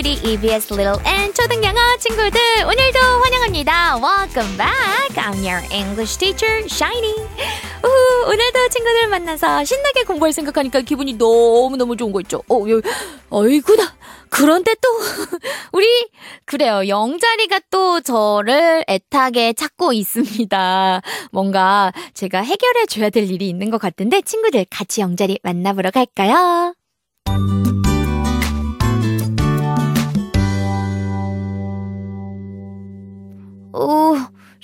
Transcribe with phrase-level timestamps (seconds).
[0.00, 3.98] 우리 EBS Little and 초등 영어 친구들 오늘도 환영합니다.
[3.98, 5.14] Welcome back.
[5.16, 7.12] I'm your English teacher, Shiny.
[7.84, 12.42] 우, 오늘도 친구들 만나서 신나게 공부할 생각하니까 기분이 너무너무 좋은 거 있죠.
[12.48, 12.80] 어, 여,
[13.28, 13.92] 어이구나.
[14.30, 14.88] 그런데 또
[15.72, 15.86] 우리
[16.46, 16.88] 그래요.
[16.88, 21.02] 영자리가 또 저를 애타게 찾고 있습니다.
[21.30, 26.72] 뭔가 제가 해결해 줘야 될 일이 있는 것 같은데 친구들 같이 영자리 만나보러 갈까요?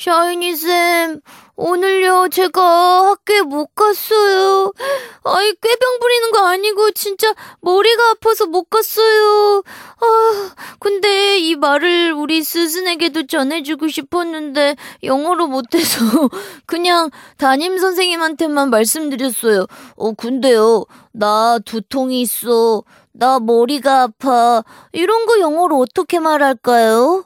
[0.06, 1.20] 샤이니쌤,
[1.56, 4.72] 오늘요, 제가 학교에 못 갔어요.
[5.24, 9.64] 아이, 꾀병 부리는 거 아니고, 진짜 머리가 아파서 못 갔어요.
[10.00, 15.98] 아, 근데 이 말을 우리 스승에게도 전해주고 싶었는데, 영어로 못해서,
[16.66, 19.66] 그냥 담임 선생님한테만 말씀드렸어요.
[19.96, 22.84] 어, 근데요, 나 두통이 있어.
[23.12, 24.62] 나 머리가 아파.
[24.92, 27.24] 이런 거 영어로 어떻게 말할까요?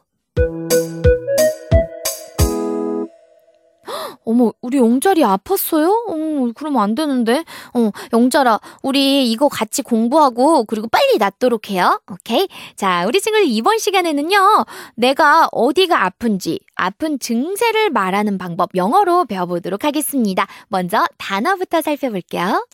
[4.30, 5.88] 어머, 우리 영자리 아팠어요?
[6.08, 7.44] 어, 그러면 안 되는데.
[7.74, 12.00] 어, 영자라, 우리 이거 같이 공부하고, 그리고 빨리 낫도록 해요.
[12.08, 12.46] 오케이?
[12.76, 14.64] 자, 우리 친구들 이번 시간에는요,
[14.94, 20.46] 내가 어디가 아픈지, 아픈 증세를 말하는 방법, 영어로 배워보도록 하겠습니다.
[20.68, 22.64] 먼저 단어부터 살펴볼게요.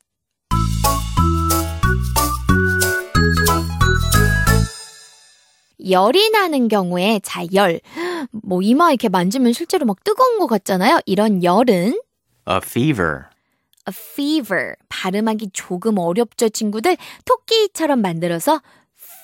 [5.91, 7.81] 열이 나는 경우에 자, 열.
[8.31, 11.01] 뭐 이마 이렇게 만지면 실제로 막 뜨거운 것 같잖아요.
[11.07, 12.01] 이런 열은
[12.49, 13.25] A fever.
[13.89, 14.75] a fever.
[14.89, 16.97] 발음하기 조금 어렵죠, 친구들?
[17.25, 18.61] 토끼처럼 만들어서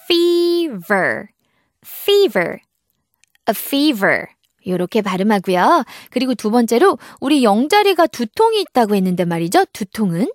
[0.05, 1.27] fever.
[1.85, 2.59] fever.
[3.49, 4.27] a fever.
[4.65, 5.85] 이렇게 발음하고요.
[6.11, 9.65] 그리고 두 번째로 우리 영자리가 두통이 있다고 했는데 말이죠.
[9.73, 10.31] 두통은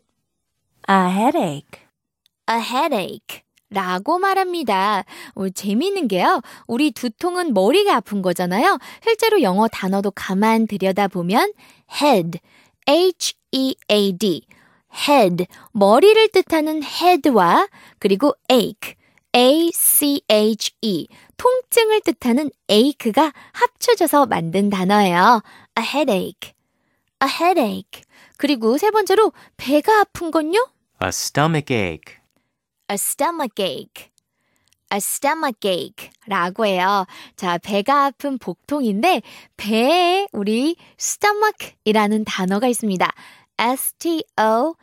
[0.89, 1.81] A headache.
[2.49, 3.46] a headache.
[3.69, 5.03] 라고 말합니다.
[5.35, 6.41] 어, 재미있는 게요.
[6.67, 8.79] 우리 두통은 머리가 아픈 거잖아요.
[9.03, 11.51] 실제로 영어 단어도 가만 들여다보면
[12.01, 12.39] head,
[12.87, 14.41] H-E-A-D,
[15.09, 17.67] head, 머리를 뜻하는 head와
[17.99, 18.95] 그리고 ache,
[19.35, 25.41] A-C-H-E, 통증을 뜻하는 ache가 합쳐져서 만든 단어예요.
[25.77, 26.53] a headache,
[27.21, 28.03] a headache.
[28.37, 30.69] 그리고 세 번째로 배가 아픈 건요?
[31.03, 32.17] A stomach ache.
[32.89, 34.09] A stomach ache.
[34.93, 37.05] a stomach ache 라고 해요.
[37.35, 39.21] 자, 배가 아픈 복통인데,
[39.57, 43.11] 배에 우리 stomach 이라는 단어가 있습니다.
[43.57, 44.77] S-T-O-M-A-C-H.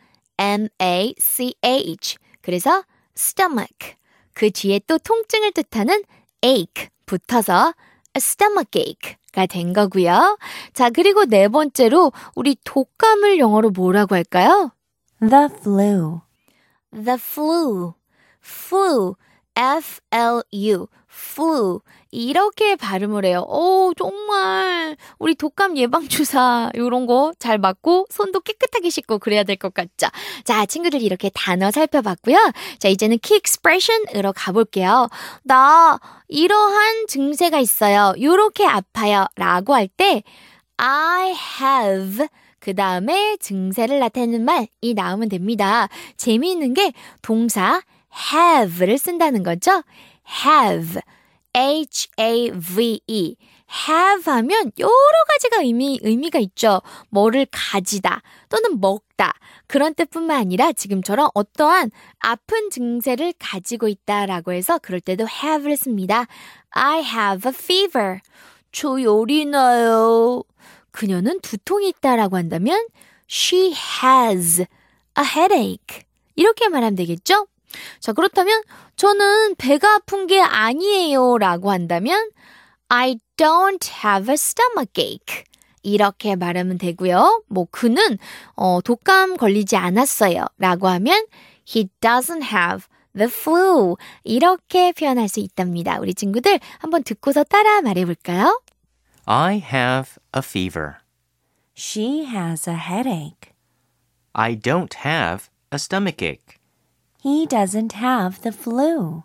[2.41, 2.83] 그래서
[3.17, 3.95] stomach.
[4.33, 6.03] 그 뒤에 또 통증을 뜻하는
[6.43, 7.73] ache 붙어서
[8.15, 9.15] stomach ache.
[9.31, 10.37] 가된 거고요.
[10.73, 14.71] 자, 그리고 네 번째로 우리 독감을 영어로 뭐라고 할까요?
[15.19, 16.24] The flu.
[16.95, 17.93] The flu,
[18.43, 19.15] flu,
[19.55, 21.79] F-L-U, flu.
[22.11, 23.45] 이렇게 발음을 해요.
[23.47, 24.95] 오, 정말.
[25.19, 30.07] 우리 독감 예방주사, 요런 거 잘 맞고, 손도 깨끗하게 씻고 그래야 될 것 같죠?
[30.45, 32.37] 자, 친구들 이렇게 단어 살펴봤고요.
[32.79, 35.09] 자, 이제는 key expression으로 가볼게요.
[35.43, 38.13] 나, 이러한 증세가 있어요.
[38.21, 39.25] 요렇게 아파요.
[39.35, 40.23] 라고 할 때,
[40.77, 42.27] I have,
[42.65, 45.87] 그 다음에 증세를 나타내는 말이 나오면 됩니다.
[46.17, 47.79] 재미있는 게 동사
[48.33, 49.83] have를 쓴다는 거죠.
[50.43, 50.99] have,
[51.55, 53.35] H-A-V-E.
[53.87, 54.91] have 하면 여러
[55.29, 56.81] 가지가 의미, 의미가 있죠.
[57.11, 59.33] 뭐를 가지다 또는 먹다.
[59.67, 66.25] 그런 뜻뿐만 아니라 지금처럼 어떠한 아픈 증세를 가지고 있다라고 해서 그럴 때도 have를 씁니다.
[66.71, 68.21] I have a fever.
[68.71, 70.43] 저 열이 나요.
[70.95, 72.87] 그녀는 두통이 있다라고 한다면
[73.29, 76.03] she has a headache.
[76.35, 77.47] 이렇게 말하면 되겠죠?
[77.99, 78.63] 자, 그렇다면
[78.95, 82.29] 저는 배가 아픈 게 아니에요 라고 한다면
[82.87, 85.43] I don't have a stomachache.
[85.83, 87.43] 이렇게 말하면 되고요.
[87.47, 88.17] 뭐 그는
[88.55, 91.25] 어, 독감 걸리지 않았어요 라고 하면
[91.67, 93.97] he doesn't have the flu.
[94.23, 95.99] 이렇게 표현할 수 있답니다.
[95.99, 98.61] 우리 친구들 한번 듣고서 따라 말해 볼까요?
[99.26, 100.98] I have a fever.
[101.74, 103.52] She has a headache.
[104.34, 106.58] I don't have a stomachache.
[107.22, 109.24] He doesn't have the flu.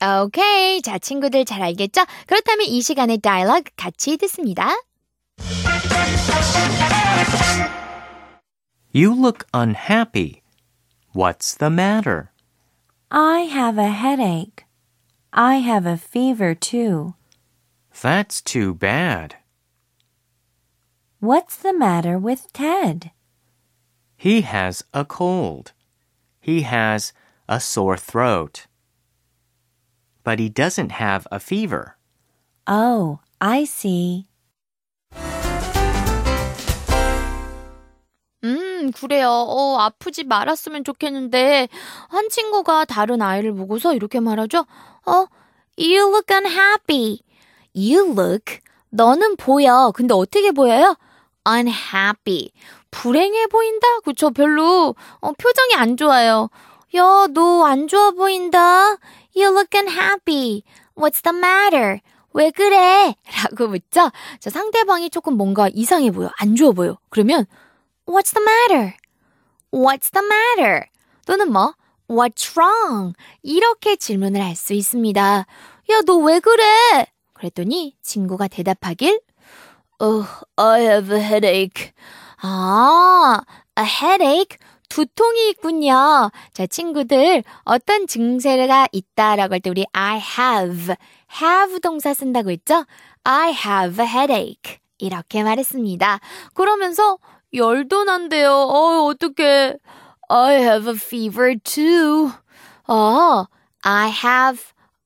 [0.00, 0.80] 오케이.
[0.82, 2.04] 자, 친구들 잘 알겠죠?
[2.26, 4.70] 그렇다면 이 시간의 다이얼로그 같이 듣습니다.
[8.92, 10.42] You look unhappy.
[11.14, 12.30] What's the matter?
[13.10, 14.64] I have a headache.
[15.32, 17.14] I have a fever too.
[18.02, 19.36] That's too bad.
[21.20, 23.10] What's the matter with Ted?
[24.16, 25.72] He has a cold.
[26.40, 27.12] He has
[27.48, 28.66] a sore throat.
[30.22, 31.96] but he doesn't have a fever.
[32.66, 34.26] Oh, I see.
[38.42, 39.28] 음, 그래요.
[39.28, 41.68] 어, 아프지 말았으면 좋겠는데,
[42.08, 44.66] 한 친구가 다른 아이를 보고서 이렇게 말하죠.
[45.06, 45.26] 어,
[45.78, 47.20] you look unhappy.
[47.75, 48.59] You look.
[48.89, 49.91] 너는 보여.
[49.93, 50.95] 근데 어떻게 보여요?
[51.47, 52.51] unhappy.
[52.91, 53.87] 불행해 보인다?
[54.05, 56.49] 그쵸, 별로, 어, 표정이 안 좋아요.
[56.95, 58.95] 야, 너 안 좋아 보인다.
[59.35, 60.63] You look unhappy.
[60.95, 61.99] What's the matter?
[62.33, 63.15] 왜 그래?
[63.43, 64.11] 라고 묻죠.
[64.39, 66.29] 자, 상대방이 조금 뭔가 이상해 보여.
[66.37, 66.97] 안 좋아 보여.
[67.09, 67.45] 그러면,
[68.07, 68.93] What's the matter?
[69.73, 70.85] What's the matter?
[71.25, 71.73] 또는 뭐,
[72.07, 73.13] What's wrong?
[73.43, 75.21] 이렇게 질문을 할 수 있습니다.
[75.91, 77.07] 야, 너 왜 그래?
[77.35, 79.21] 그랬더니 친구가 대답하길,
[80.01, 80.27] Oh,
[80.57, 81.93] I have a headache.
[82.41, 83.41] 아,
[83.79, 84.57] a headache?
[84.89, 86.31] 두통이 있군요.
[86.53, 90.95] 자, 친구들, 어떤 증세가 있다라고 할 때 우리 I have,
[91.41, 92.85] have 동사 쓴다고 했죠?
[93.23, 94.79] I have a headache.
[94.97, 96.19] 이렇게 말했습니다.
[96.53, 97.17] 그러면서
[97.53, 98.51] 열도 난대요.
[98.51, 99.75] 어, 어떡해.
[100.29, 102.31] I have a fever too.
[102.87, 103.45] 어,
[103.81, 104.61] I have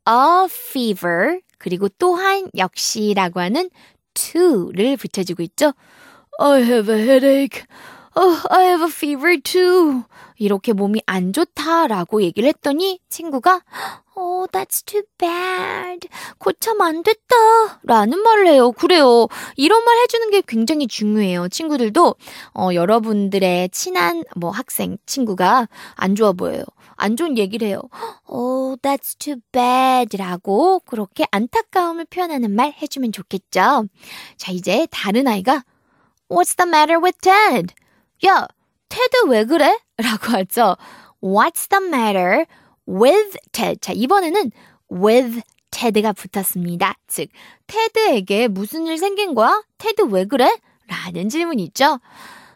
[0.07, 1.39] a fever.
[1.59, 3.69] 그리고 또한 역시라고 하는
[4.13, 5.73] to를 붙여주고 있죠.
[6.39, 7.65] I have a headache.
[8.15, 10.03] Oh, I have a fever too.
[10.37, 13.61] 이렇게 몸이 안 좋다라고 얘기를 했더니 친구가
[14.21, 16.09] Oh, that's too bad.
[16.39, 17.35] 고참 안 됐다.
[17.83, 18.73] 라는 말을 해요.
[18.73, 19.27] 그래요.
[19.55, 21.47] 이런 말 해주는 게 굉장히 중요해요.
[21.47, 22.15] 친구들도,
[22.53, 26.63] 어, 여러분들의 친한, 뭐, 학생, 친구가 안 좋아 보여요.
[26.99, 27.81] 안 좋은 얘기를 해요.
[28.27, 30.15] Oh, that's too bad.
[30.17, 33.85] 라고 그렇게 안타까움을 표현하는 말 해주면 좋겠죠.
[34.37, 35.63] 자, 이제 다른 아이가
[36.29, 37.73] What's the matter with Ted?
[38.27, 38.47] 야,
[38.89, 39.79] 테드 왜 그래?
[39.97, 40.75] 라고 하죠.
[41.21, 42.45] What's the matter
[42.87, 43.79] with Ted?
[43.81, 44.51] 자, 이번에는
[44.91, 45.41] with
[45.71, 46.95] 테드가 붙었습니다.
[47.07, 47.29] 즉,
[47.67, 49.63] 테드에게 무슨 일 생긴 거야?
[49.77, 50.55] 테드 왜 그래?
[50.87, 51.99] 라는 질문이 있죠.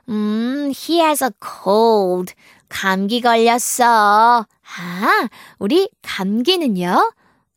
[0.10, 2.34] 음, he has a cold.
[2.74, 4.48] 감기 걸렸어.
[4.48, 5.30] 아,
[5.60, 7.14] 우리 감기는요,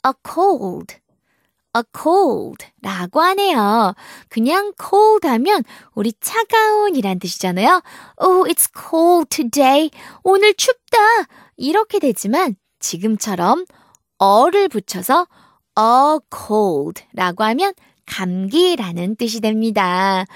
[0.07, 0.97] a cold.
[1.75, 3.95] a cold 라고 하네요.
[4.29, 5.65] 그냥 cold 하면
[5.95, 7.83] 우리 차가운이란 뜻이잖아요.
[8.23, 9.91] Oh, it's cold today.
[10.23, 10.99] 오늘 춥다.
[11.57, 13.65] 이렇게 되지만 지금처럼
[14.19, 15.27] 어를 붙여서
[15.79, 17.73] a cold 라고 하면
[18.05, 20.27] 감기라는 뜻이 됩니다.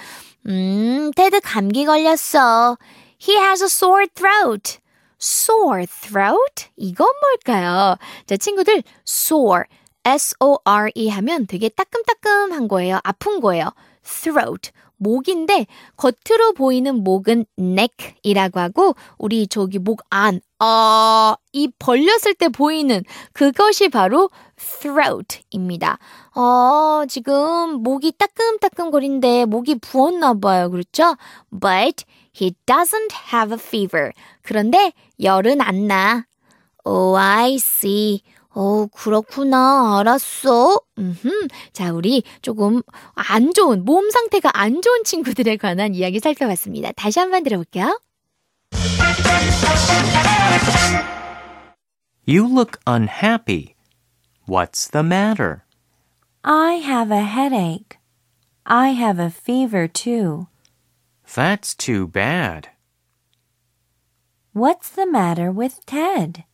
[0.47, 2.79] 음, 테드 감기 걸렸어.
[3.21, 4.79] He has a sore throat.
[5.21, 6.69] sore throat?
[6.77, 7.97] 이건 뭘까요?
[8.27, 9.65] 자, 친구들, sore.
[10.05, 13.01] S-O-R-E 하면 되게 따끔따끔한 거예요.
[13.05, 13.71] 아픈 거예요.
[14.03, 14.71] throat.
[14.97, 23.03] 목인데 겉으로 보이는 목은 neck이라고 하고 우리 저기 목 안, 어, 이 벌렸을 때 보이는
[23.33, 25.99] 그것이 바로 throat입니다.
[26.35, 30.71] 어, 지금 목이 따끔따끔거린데 목이 부었나 봐요.
[30.71, 31.17] 그렇죠?
[31.51, 34.13] But he doesn't have a fever.
[34.43, 36.25] 그런데 열은 안 나.
[36.85, 38.23] Oh, I see.
[38.53, 39.99] 어, 그렇구나.
[40.01, 40.81] 알았어.
[40.99, 41.49] 음흠.
[41.73, 42.83] 자, 우리 조금
[43.15, 46.93] 안 좋은, 몸 상태가 안 좋은 친구들에 관한 이야기 살펴봤습니다.
[46.93, 48.01] 다시 한번 들어볼게요.
[52.27, 53.75] You look unhappy.
[54.47, 55.65] What's the matter?
[56.45, 57.99] I have a headache.
[58.67, 60.47] I have a fever too.
[61.36, 62.70] That's too bad.
[64.54, 66.46] What's the matter with Ted?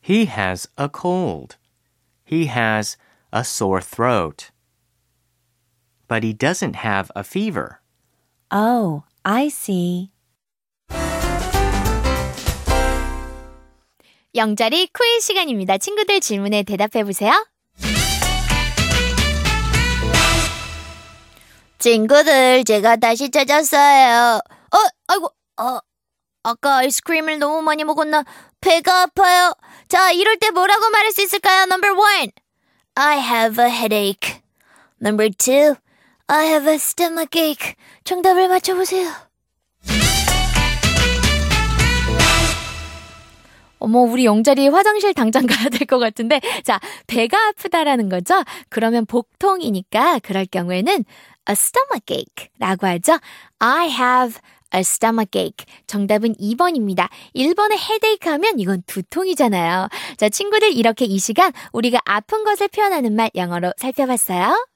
[0.00, 1.56] He has a cold.
[2.24, 2.96] He has
[3.32, 4.50] a sore throat.
[6.08, 7.80] But he doesn't have a fever.
[8.50, 10.10] Oh, I see.
[14.34, 15.78] 영자리 퀴즈 시간입니다.
[15.78, 17.32] 친구들 질문에 대답해 보세요.
[21.81, 24.35] 친구들, 제가 다시 찾았어요.
[24.37, 25.25] 어, 아이고,
[25.57, 25.79] 어,
[26.43, 28.23] 아까 아이스크림을 너무 많이 먹었나?
[28.61, 29.51] 배가 아파요.
[29.89, 31.63] 자, 이럴 때 뭐라고 말할 수 있을까요?
[31.63, 32.29] Number one,
[32.93, 34.41] I have a headache.
[35.01, 35.73] Number two,
[36.27, 37.73] I have a stomachache.
[38.03, 39.09] 정답을 맞춰보세요.
[43.83, 46.39] 어머, 우리 영자리 화장실 당장 가야 될 것 같은데.
[46.63, 48.43] 자, 배가 아프다라는 거죠?
[48.69, 51.03] 그러면 복통이니까 그럴 경우에는
[51.49, 53.19] a stomachache 라고 하죠.
[53.59, 54.39] I have
[54.73, 55.65] a stomachache.
[55.87, 57.09] 정답은 2번입니다.
[57.35, 59.89] 1번에 headache 하면 이건 두통이잖아요.
[60.17, 64.70] 자, 친구들 이렇게 이 시간 우리가 아픈 것을 표현하는 말 영어로 살펴봤어요.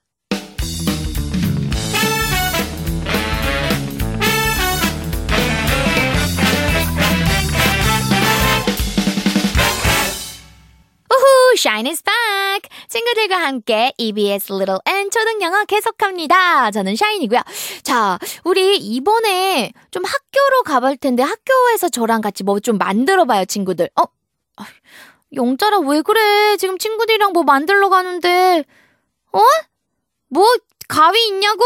[11.57, 12.59] Shine is fun!
[12.89, 16.71] 친구들과 함께 EBS Little N 초등 영어 계속합니다.
[16.71, 17.41] 저는 샤인이고요.
[17.83, 23.89] 자, 우리 이번에 좀 학교로 가볼 텐데 학교에서 저랑 같이 뭐 좀 만들어봐요, 친구들.
[23.99, 24.03] 어?
[25.33, 26.55] 영자라 왜 그래?
[26.57, 28.63] 지금 친구들이랑 뭐 만들러 가는데
[29.33, 29.39] 어?
[30.29, 30.45] 뭐
[30.87, 31.63] 가위 있냐고?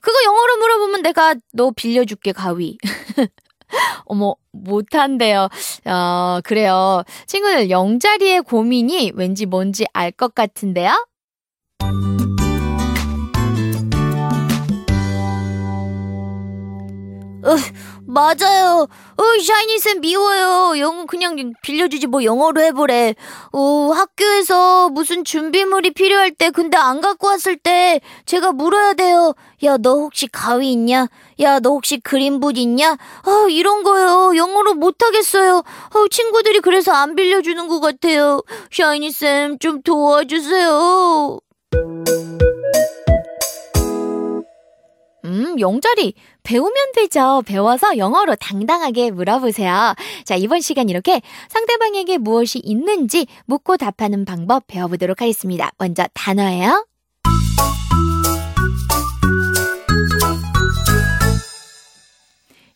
[0.00, 2.78] 그거 영어로 물어보면 내가 너 빌려줄게 가위.
[4.06, 5.48] 어머, 못한대요.
[5.86, 7.02] 어, 그래요.
[7.26, 10.90] 친구들, 영자리의 고민이 왠지 뭔지 알 것 같은데요?
[17.42, 17.56] 어,
[18.06, 18.86] 맞아요.
[19.16, 20.78] 어, 샤이니쌤 미워요.
[20.78, 23.14] 영어 그냥 빌려주지 뭐 영어로 해보래.
[23.52, 29.34] 어, 학교에서 무슨 준비물이 필요할 때 근데 안 갖고 왔을 때 제가 물어야 돼요.
[29.64, 31.08] 야, 너 혹시 가위 있냐?
[31.40, 32.92] 야, 너 혹시 그림붓 있냐?
[32.92, 34.36] 아, 이런 거요.
[34.36, 35.58] 영어로 못하겠어요.
[35.58, 38.42] 어, 친구들이 그래서 안 빌려주는 것 같아요.
[38.70, 41.40] 샤이니쌤, 좀 도와주세요.
[45.24, 47.42] 음, 영자리 배우면 되죠.
[47.46, 49.94] 배워서 영어로 당당하게 물어보세요.
[50.24, 55.70] 자, 이번 시간 이렇게 상대방에게 무엇이 있는지 묻고 답하는 방법 배워보도록 하겠습니다.
[55.78, 56.86] 먼저 단어예요.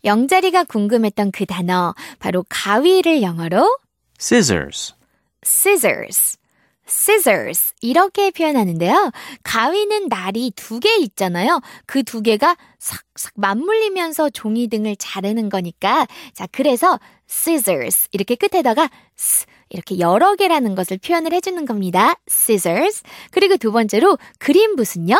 [0.05, 3.79] 영자리가 궁금했던 그 단어, 바로 가위를 영어로
[4.21, 4.95] Scissors.
[5.43, 6.39] scissors.
[6.87, 9.11] Scissors 이렇게 표현하는데요.
[9.43, 11.61] 가위는 날이 두 개 있잖아요.
[11.87, 16.99] 그 두 개가 싹싹 맞물리면서 종이 등을 자르는 거니까 자 그래서
[17.29, 22.15] scissors 이렇게 끝에다가 s 이렇게 여러 개라는 것을 표현을 해주는 겁니다.
[22.29, 25.17] scissors 그리고 두 번째로 그림 붓은요.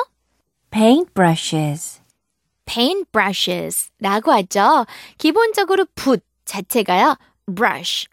[0.71, 2.01] paintbrushes,
[2.67, 4.87] paintbrushes 라고 하죠.
[5.19, 7.17] 기본적으로 붓 자체가요.
[7.47, 8.09] brush,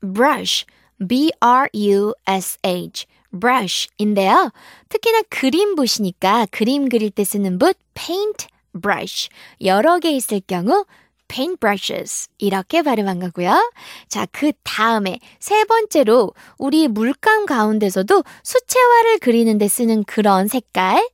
[0.00, 0.64] brush,
[1.06, 2.92] b-r-u-s-h,
[3.30, 4.50] brush인데요.
[4.88, 9.28] 특히나 그림 붓이니까 그림 그릴 때 쓰는 붓 paintbrush
[9.62, 10.84] 여러 개 있을 경우
[11.28, 13.72] paintbrushes 이렇게 발음한 거고요.
[14.08, 21.06] 자, 그 다음에 세 번째로 우리 물감 가운데서도 수채화를 그리는 데 쓰는 그런 색깔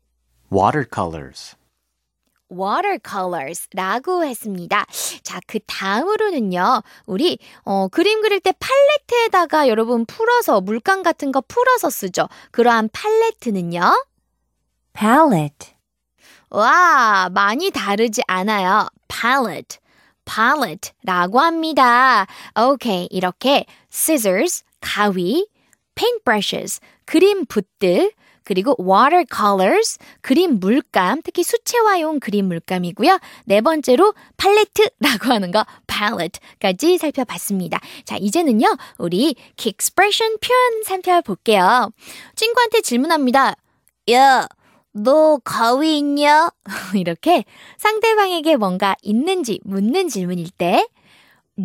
[0.53, 1.57] Watercolors.
[2.57, 4.87] Watercolors라고 했습니다.
[5.23, 11.91] 자, 그 다음으로는요, 우리, 어, 그림 그릴 때 팔레트에다가 여러분 풀어서, 물감 같은 거 풀어서
[11.91, 12.29] 쓰죠.
[12.51, 13.83] 그러한 팔레트는요,
[14.93, 15.75] palette,
[16.51, 18.89] 와, 많이 다르지 않아요.
[19.09, 19.79] palette,
[20.25, 22.27] palette라고 합니다.
[22.57, 25.49] 오케이, 이렇게 scissors, 가위,
[25.95, 28.13] paintbrushes, 그림 붓들,
[28.45, 33.19] 그리고 watercolors, 그림 물감, 특히 수채화용 그림 물감이고요.
[33.47, 37.81] 네 번째로 팔레트라고 하는 거 palette까지 살펴봤습니다.
[38.05, 38.67] 자, 이제는요.
[38.99, 41.91] 우리 expression 표현 살펴볼게요.
[42.37, 43.55] 친구한테 질문합니다.
[44.13, 44.47] 야,
[44.93, 46.51] 너 가위 있냐?
[46.95, 47.45] 이렇게
[47.79, 50.87] 상대방에게 뭔가 있는지 묻는 질문일 때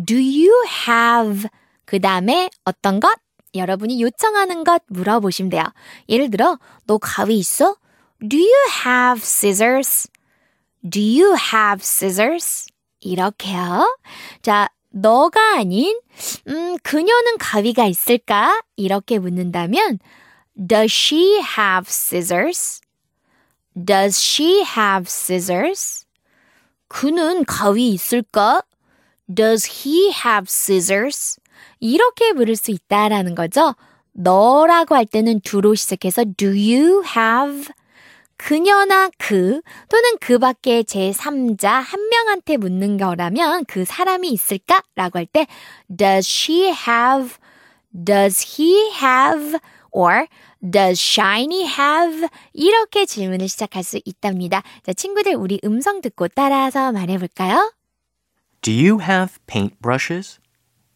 [0.06, 0.50] Do you
[0.88, 1.48] have
[1.84, 3.10] 그 다음에 어떤 것?
[3.54, 5.64] 여러분이 요청하는 것 물어보시면 돼요.
[6.08, 7.76] 예를 들어, 너 가위 있어?
[8.26, 10.08] Do you have scissors?
[10.88, 12.66] Do you have scissors?
[13.00, 13.98] 이렇게요.
[14.42, 15.98] 자, 너가 아닌,
[16.48, 18.60] 음, 그녀는 가위가 있을까?
[18.76, 19.98] 이렇게 묻는다면,
[20.54, 22.82] Does she have scissors?
[23.74, 26.04] Does she have scissors?
[26.88, 28.62] 그는 가위 있을까?
[29.32, 31.39] Does he have scissors?
[31.80, 33.74] 이렇게 물을 수 있다라는 거죠.
[34.12, 37.72] 너라고 할 때는 do로 시작해서 do you have
[38.36, 44.82] 그녀나 그 또는 그 밖에 제3자 한 명한테 묻는 거라면 그 사람이 있을까?
[44.96, 45.46] 라고 할 때
[45.94, 47.36] does she have
[47.92, 49.58] does he have
[49.92, 50.26] or
[50.62, 54.62] does shiny have 이렇게 질문을 시작할 수 있답니다.
[54.84, 57.72] 자, 친구들 우리 음성 듣고 따라서 말해 볼까요?
[58.62, 60.39] Do you have paintbrushes?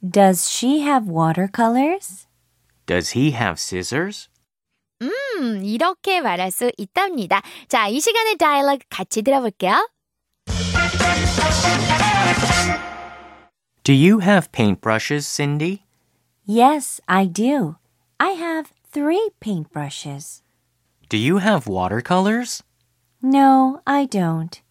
[0.04, 2.28] does she have watercolors?
[2.86, 4.30] Does he have scissors?
[5.02, 7.42] 음, 이렇게 말할 수 있답니다.
[7.68, 9.88] 자, 이 시간의 다이얼로그 같이 들어볼게요.
[13.84, 15.84] Do you have paintbrushes, Cindy?
[16.46, 17.76] Yes, I do.
[18.20, 20.42] I have three paintbrushes.
[21.10, 22.64] Do you have watercolors?
[23.22, 24.62] No, I don't.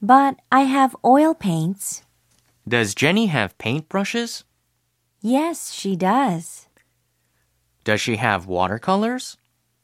[0.00, 2.02] But I have oil paints.
[2.66, 4.44] Does Jenny have paintbrushes?
[5.27, 6.69] Yes, she does.
[7.83, 9.35] Does she have watercolors?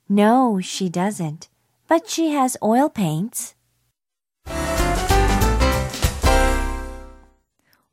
[0.08, 1.50] No, she doesn't.
[1.90, 3.54] But she has oil paints.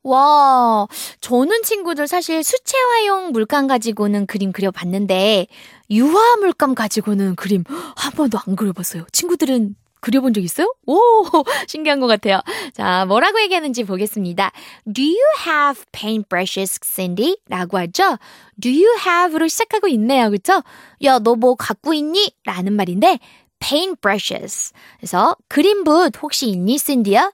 [0.04, 0.87] 와,
[1.21, 5.49] 저는 친구들 사실 수채화용 물감 가지고는 그림 그려봤는데,
[5.90, 7.64] 유화 물감 가지고는 그림
[7.97, 9.07] 한 번도 안 그려봤어요.
[9.11, 10.73] 친구들은 그려본 적 있어요?
[10.87, 10.99] 오,
[11.69, 12.40] 신기한 것 같아요.
[12.75, 14.50] 자, 뭐라고 얘기하는지 보겠습니다.
[14.92, 17.37] Do you have paintbrushes, Cindy?
[17.49, 18.19] 라고 하죠.
[18.61, 20.30] Do you have로 시작하고 있네요.
[20.30, 20.62] 그쵸?
[21.04, 22.33] 야, 너 뭐 갖고 있니?
[22.45, 23.19] 라는 말인데,
[23.61, 24.73] paintbrushes.
[24.99, 27.30] 그래서 그림붓 혹시 있니, Cindy야?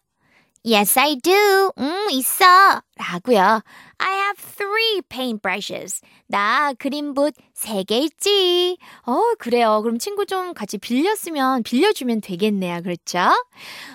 [0.65, 1.71] Yes, I do.
[1.79, 2.45] 음, 있어.
[2.99, 3.63] 라고요.
[3.99, 6.01] I have three paintbrushes.
[6.27, 8.77] 나 그림붓 세개 있지.
[9.07, 9.81] 어, 그래요.
[9.83, 12.83] 그럼 친구 좀 같이 빌렸으면 빌려주면 되겠네요.
[12.83, 13.31] 그렇죠?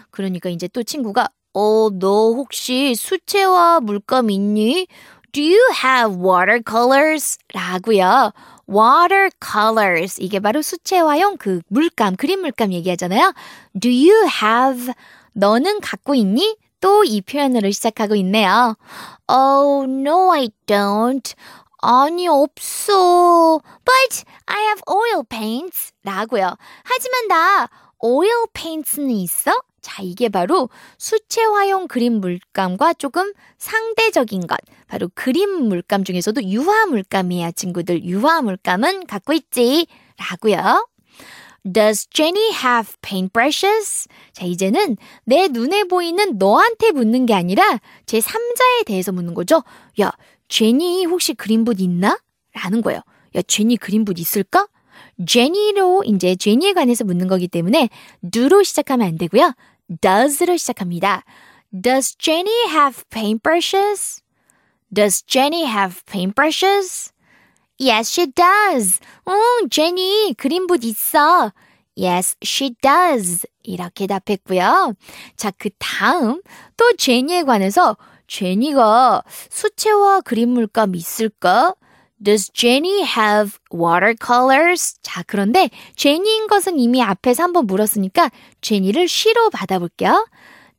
[0.09, 4.87] 그러니까 이제 또 친구가 어, 너 혹시 수채화 물감 있니?
[5.33, 7.37] Do you have watercolors?
[7.53, 8.31] 라고요.
[8.67, 10.21] watercolors.
[10.21, 13.33] 이게 바로 수채화용 그 물감, 그림 물감 얘기하잖아요.
[13.79, 14.93] Do you have
[15.33, 16.57] 너는 갖고 있니?
[16.81, 18.75] 또 이 표현으로 시작하고 있네요.
[19.27, 21.33] Oh, no, I don't.
[21.81, 23.59] 아니, 없어.
[23.85, 25.93] But I have oil paints.
[26.03, 26.55] 라고요.
[26.83, 27.69] 하지만 나
[27.99, 29.51] oil paints는 있어?
[29.81, 30.69] 자, 이게 바로
[30.99, 34.59] 수채 화용 그림 물감과 조금 상대적인 것.
[34.87, 38.03] 바로 그림 물감 중에서도 유화 물감이야, 친구들.
[38.03, 39.87] 유화 물감은 갖고 있지.
[40.17, 40.87] 라고요.
[41.69, 44.07] Does Jenny have paintbrushes?
[44.33, 49.63] 자, 이제는 내 눈에 보이는 너한테 묻는 게 아니라 제 3자에 대해서 묻는 거죠.
[49.99, 50.11] 야,
[50.47, 52.19] 제니 혹시 그림붓 있나?
[52.53, 53.01] 라는 거예요.
[53.35, 54.67] 야, 제니 그림붓 있을까?
[55.27, 57.89] 제니로 이제 제니에 관해서 묻는 거기 때문에
[58.21, 59.53] do로 시작하면 안 되고요.
[60.01, 61.23] does로 시작합니다.
[61.71, 64.21] Does Jenny have paintbrushes?
[64.93, 67.10] Does Jenny have paintbrushes?
[67.81, 68.99] Yes, she does.
[69.27, 71.51] 응, 제니, 그림붓 있어.
[71.97, 73.47] Yes, she does.
[73.63, 74.93] 이렇게 답했고요.
[75.35, 76.43] 자, 그 다음
[76.77, 77.97] 또 제니에 관해서
[78.27, 81.73] 제니가 수채화 그림 물감 있을까?
[82.23, 84.99] Does Jenny have watercolors?
[85.01, 88.29] 자, 그런데 제니인 것은 이미 앞에서 한번 물었으니까
[88.61, 90.27] 제니를 she로 받아볼게요.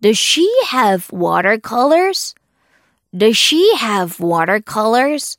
[0.00, 2.36] Does she have watercolors?
[3.12, 5.36] Does she have watercolors?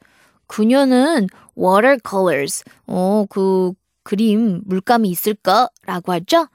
[0.54, 1.26] 그녀는
[1.58, 5.68] watercolors, 어, 그 그림 물감이 있을까?
[5.88, 6.48] 라고 하죠.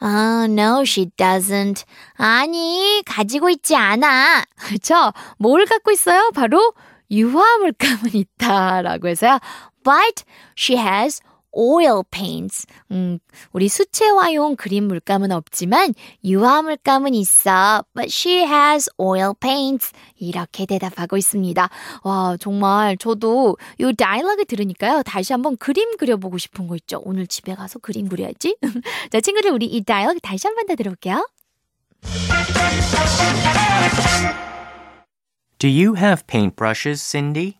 [0.00, 1.84] 아, no, she doesn't.
[2.14, 4.42] 아니, 가지고 있지 않아.
[4.58, 5.12] 그쵸?
[5.38, 6.32] 뭘 갖고 있어요?
[6.34, 6.72] 바로
[7.12, 8.82] 유화 물감은 있다.
[8.82, 9.38] 라고 해서요.
[9.84, 10.24] But
[10.58, 11.20] she has
[11.56, 12.66] oil paints.
[12.90, 13.18] 음,
[13.52, 17.84] 우리 수채화용 그림 물감은 없지만 유화 물감은 있어.
[17.94, 19.92] But she has oil paints.
[20.18, 21.68] 이렇게 대답하고 있습니다.
[22.02, 25.02] 와, 정말 저도 이 다이얼로그 들으니까요.
[25.04, 27.00] 다시 한번 그림 그려보고 싶은 거 있죠.
[27.04, 28.56] 오늘 집에 가서 그림 그려야지.
[29.12, 31.26] 자, 친구들 우리 이 다이얼로그 다시 한 번 더 들어볼게요.
[35.58, 37.58] Do you have paintbrushes, Cindy?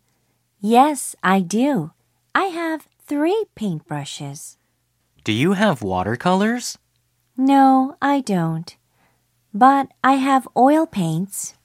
[0.60, 1.90] Yes, I do.
[2.34, 4.57] I have three paintbrushes.
[5.23, 6.77] Do you have watercolors?
[7.37, 8.75] No, I don't.
[9.53, 11.55] But I have oil paints.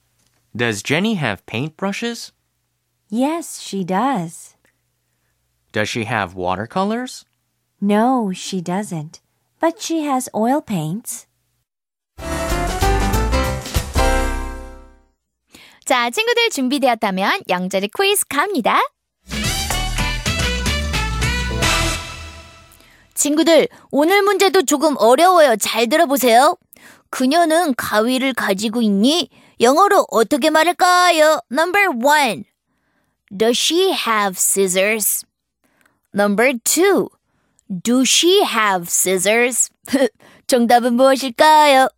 [0.55, 2.31] Does Jenny have paintbrushes?
[3.09, 4.55] Yes, she does.
[5.71, 7.25] Does she have watercolors?
[7.81, 9.19] No, she doesn't.
[9.59, 11.27] But she has oil paints.
[15.85, 18.79] 자, 친구들 준비되었다면 영절의 퀴즈 갑니다.
[23.20, 25.56] 친구들, 오늘 문제도 조금 어려워요.
[25.56, 26.56] 잘 들어보세요.
[27.10, 29.28] 그녀는 가위를 가지고 있니?
[29.60, 31.40] 영어로 어떻게 말할까요?
[31.52, 32.44] Number one.
[33.30, 35.26] Does she have scissors?
[36.14, 37.10] Number two.
[37.82, 39.68] Do she have scissors?
[40.46, 41.88] 정답은 무엇일까요?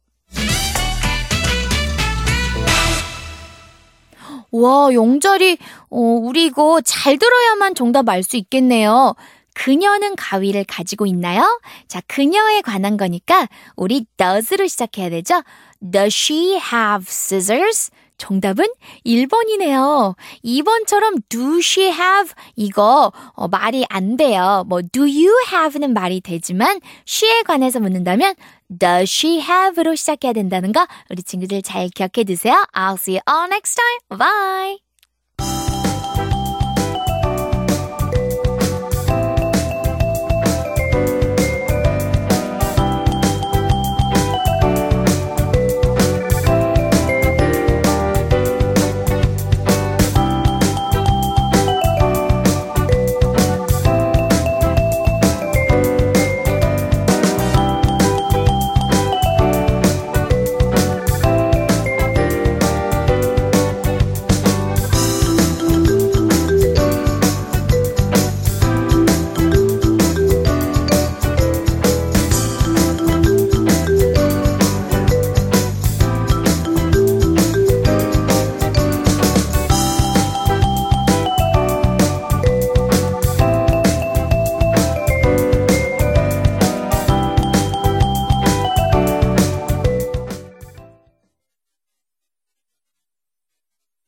[4.51, 5.57] 와, 영절이,
[5.89, 9.15] 어, 우리 이거 잘 들어야만 정답 알 수 있겠네요.
[9.63, 11.61] 그녀는 가위를 가지고 있나요?
[11.87, 13.47] 자, 그녀에 관한 거니까
[13.77, 15.41] 우리 does로 시작해야 되죠?
[15.81, 17.93] Does she have scissors?
[18.19, 18.67] 정답은
[19.07, 20.17] 1번이네요.
[20.45, 24.65] 2번처럼 do she have 이거 어, 말이 안 돼요.
[24.67, 28.35] 뭐 do you have는 말이 되지만 she에 관해서 묻는다면
[28.77, 32.65] does she have로 시작해야 된다는 거 우리 친구들 잘 기억해 두세요.
[32.75, 34.19] I'll see you all next time.
[34.19, 34.92] Bye.